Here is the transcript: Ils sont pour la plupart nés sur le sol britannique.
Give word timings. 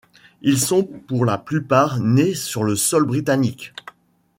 Ils 0.41 0.57
sont 0.59 0.81
pour 0.83 1.25
la 1.25 1.37
plupart 1.37 1.99
nés 1.99 2.33
sur 2.33 2.63
le 2.63 2.75
sol 2.75 3.03
britannique. 3.05 3.71